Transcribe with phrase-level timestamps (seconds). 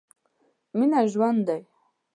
[0.77, 1.61] مينه ژوند دی.